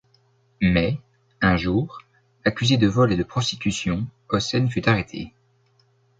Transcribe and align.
Mais, 0.63 0.99
un 1.41 1.57
jour, 1.57 1.99
accusée 2.43 2.77
de 2.77 2.87
vol 2.87 3.13
et 3.13 3.17
de 3.17 3.21
prostitution, 3.21 4.07
Osen 4.29 4.67
fut 4.67 4.89
arrêtée. 4.89 5.31